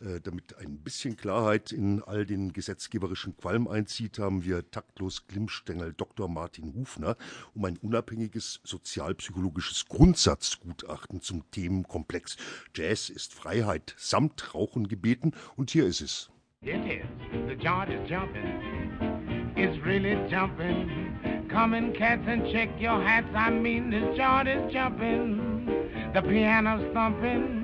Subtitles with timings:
[0.00, 5.92] Äh, damit ein bisschen Klarheit in all den gesetzgeberischen Qualm einzieht, haben wir taktlos Glimmstängel
[5.96, 6.28] Dr.
[6.28, 7.16] Martin Hufner
[7.54, 12.36] um ein unabhängiges sozialpsychologisches Grundsatzgutachten zum Themenkomplex
[12.74, 16.30] Jazz ist Freiheit samt Rauchen gebeten und hier ist es.
[16.62, 17.04] It is.
[17.46, 19.52] The joint is jumping.
[19.56, 21.46] It's really jumping.
[21.50, 23.28] Come in, cats, and check your hats.
[23.34, 25.66] I mean, this joint is jumping.
[26.14, 27.63] The piano's thumping.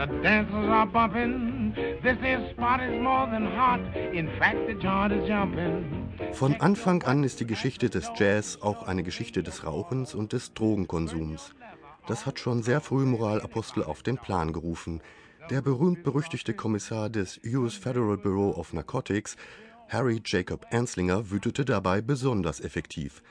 [0.00, 1.74] The dancers are bumping.
[2.02, 3.80] This here spot is more than hot.
[4.14, 6.08] In fact, the joint is jumping.
[6.32, 10.54] Von Anfang an ist die Geschichte des Jazz auch eine Geschichte des Rauchens und des
[10.54, 11.54] Drogenkonsums.
[12.06, 15.02] Das hat schon sehr früh Moralapostel auf den Plan gerufen.
[15.50, 19.36] Der berühmt-berüchtigte Kommissar des US Federal Bureau of Narcotics,
[19.90, 23.22] Harry Jacob Anslinger, wütete dabei besonders effektiv.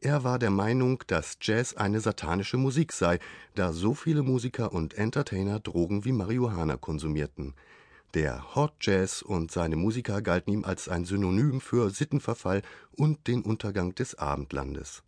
[0.00, 3.18] Er war der Meinung, dass Jazz eine satanische Musik sei,
[3.56, 7.54] da so viele Musiker und Entertainer Drogen wie Marihuana konsumierten.
[8.14, 12.62] Der Hot Jazz und seine Musiker galten ihm als ein Synonym für Sittenverfall
[12.96, 15.02] und den Untergang des Abendlandes.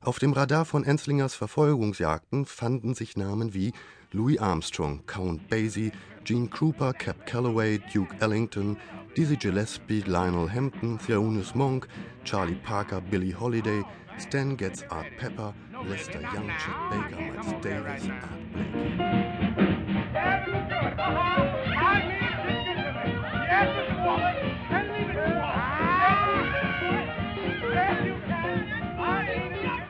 [0.00, 3.72] Auf dem Radar von Enslingers Verfolgungsjagden fanden sich Namen wie
[4.10, 5.92] Louis Armstrong, Count Basie,
[6.24, 8.78] Gene Krupa, Cap Calloway, Duke Ellington,
[9.16, 11.86] Dizzy Gillespie, Lionel Hampton, Thelonious Monk,
[12.24, 13.84] Charlie Parker, Billie Holiday,
[14.18, 15.54] Stan Getz, Art Pepper,
[15.88, 19.14] Lester Young, Chet Baker, Miles Davis, Art Blake.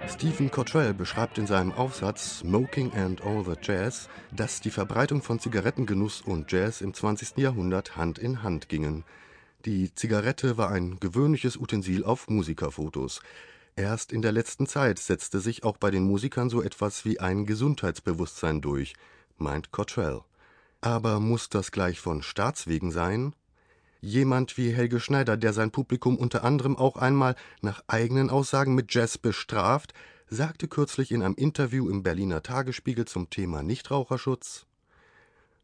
[0.08, 5.38] Stephen Cottrell beschreibt in seinem Aufsatz Smoking and All the Jazz, dass die Verbreitung von
[5.38, 7.36] Zigarettengenuss und Jazz im 20.
[7.36, 9.04] Jahrhundert Hand in Hand gingen.
[9.66, 13.20] Die Zigarette war ein gewöhnliches Utensil auf Musikerfotos.
[13.76, 17.44] Erst in der letzten Zeit setzte sich auch bei den Musikern so etwas wie ein
[17.44, 18.94] Gesundheitsbewusstsein durch,
[19.36, 20.20] meint Cottrell.
[20.80, 23.34] Aber muss das gleich von Staatswegen sein?
[24.00, 28.94] Jemand wie Helge Schneider, der sein Publikum unter anderem auch einmal nach eigenen Aussagen mit
[28.94, 29.94] Jazz bestraft,
[30.28, 34.66] sagte kürzlich in einem Interview im Berliner Tagesspiegel zum Thema Nichtraucherschutz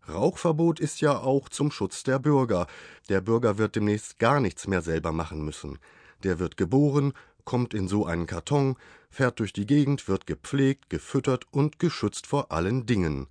[0.08, 2.66] Rauchverbot ist ja auch zum Schutz der Bürger.
[3.08, 5.78] Der Bürger wird demnächst gar nichts mehr selber machen müssen.
[6.24, 7.12] Der wird geboren,
[7.44, 8.76] kommt in so einen Karton,
[9.10, 13.26] fährt durch die Gegend, wird gepflegt, gefüttert und geschützt vor allen Dingen.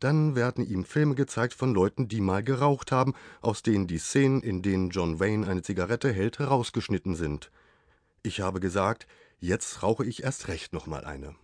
[0.00, 4.42] Dann werden ihm Filme gezeigt von Leuten, die mal geraucht haben, aus denen die Szenen,
[4.42, 7.50] in denen John Wayne eine Zigarette hält, herausgeschnitten sind.
[8.22, 9.06] Ich habe gesagt,
[9.40, 11.34] jetzt rauche ich erst recht noch mal eine.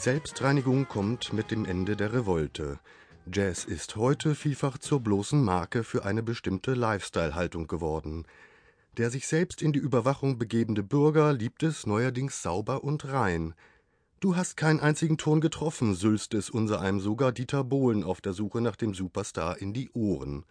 [0.00, 2.80] Selbstreinigung kommt mit dem Ende der Revolte.
[3.30, 8.26] Jazz ist heute vielfach zur bloßen Marke für eine bestimmte Lifestyle-Haltung geworden.
[8.96, 13.54] Der sich selbst in die Überwachung begebende Bürger liebt es neuerdings sauber und rein.
[14.20, 18.32] Du hast keinen einzigen Ton getroffen, sülzt es unser einem sogar Dieter Bohlen auf der
[18.32, 20.44] Suche nach dem Superstar in die Ohren.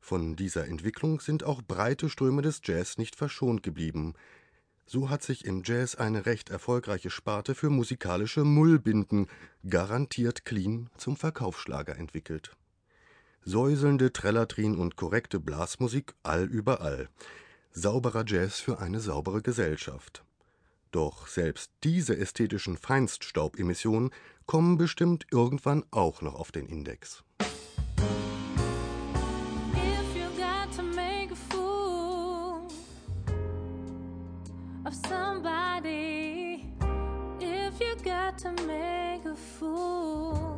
[0.00, 4.14] Von dieser Entwicklung sind auch breite Ströme des Jazz nicht verschont geblieben.
[4.92, 9.28] So hat sich im Jazz eine recht erfolgreiche Sparte für musikalische Mullbinden,
[9.68, 12.56] garantiert clean, zum Verkaufsschlager entwickelt.
[13.44, 17.08] Säuselnde Trellatrin und korrekte Blasmusik allüberall.
[17.70, 20.24] Sauberer Jazz für eine saubere Gesellschaft.
[20.90, 24.10] Doch selbst diese ästhetischen Feinststaubemissionen
[24.46, 27.22] kommen bestimmt irgendwann auch noch auf den Index.
[34.86, 36.66] of somebody
[37.40, 40.49] if you got to make a fool.